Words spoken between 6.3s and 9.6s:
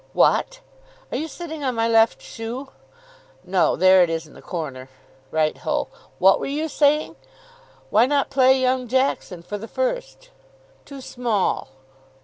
were you saying?" "Why not play young Jackson for